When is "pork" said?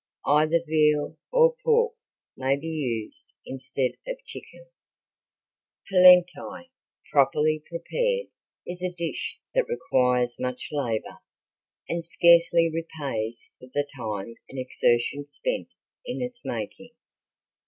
1.63-1.93